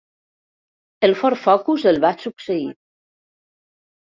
[1.07, 2.67] El Ford Focus el va succeir.